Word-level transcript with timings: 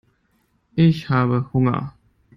Ich 0.75 1.09
habe 1.09 1.53
Hunger. 1.53 1.93